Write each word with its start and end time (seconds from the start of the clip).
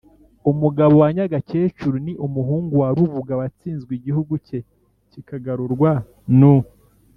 umugabo 0.51 0.93
wa 1.03 1.09
nyagakecuru. 1.15 1.95
ni 2.05 2.13
umuhungu 2.25 2.73
wa 2.81 2.89
rubuga 2.97 3.33
watsinzwe, 3.39 3.91
igihugu 3.99 4.33
cye 4.45 4.59
kikagarurwa 5.11 5.91
n’ 6.39 6.41
u 6.55 6.55